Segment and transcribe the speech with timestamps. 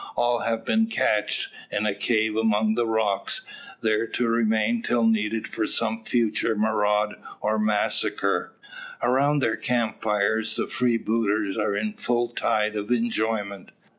[0.15, 3.43] All have been "cached" in a cave among the rocks;
[3.81, 8.51] there to remain till needed for some future maraud, or massacre.
[9.03, 13.73] Around their camp fire the freebooters are in full tide of enjoyment.